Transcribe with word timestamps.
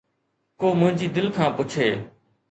ڪو 0.59 0.67
منهنجي 0.79 1.07
دل 1.15 1.27
کان 1.35 1.49
پڇي 1.57 1.87